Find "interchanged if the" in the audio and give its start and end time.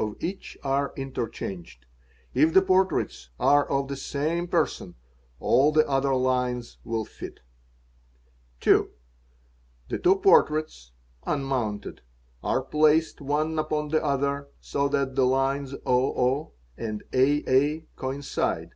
0.96-2.62